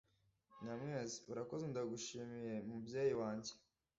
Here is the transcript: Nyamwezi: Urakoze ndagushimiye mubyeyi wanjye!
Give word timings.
Nyamwezi: 0.63 1.17
Urakoze 1.31 1.63
ndagushimiye 1.71 2.53
mubyeyi 2.67 3.13
wanjye! 3.21 3.51